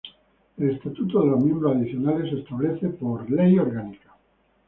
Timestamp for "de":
1.21-1.27